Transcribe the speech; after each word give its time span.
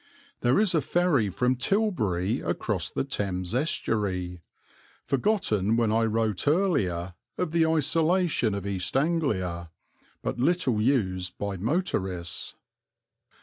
There 0.39 0.59
is 0.59 0.73
a 0.73 0.81
ferry 0.81 1.29
from 1.29 1.55
Tilbury 1.57 2.39
across 2.39 2.89
the 2.89 3.03
Thames 3.03 3.53
estuary, 3.53 4.41
forgotten 5.05 5.77
when 5.77 5.91
I 5.91 6.05
wrote 6.05 6.47
earlier 6.47 7.13
of 7.37 7.51
the 7.51 7.67
isolation 7.67 8.55
of 8.55 8.65
East 8.65 8.97
Anglia, 8.97 9.69
but 10.23 10.39
little 10.39 10.81
used 10.81 11.37
by 11.37 11.55
motorists. 11.57 12.55